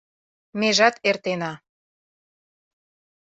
Межат 0.59 0.95
эртена 1.09 1.51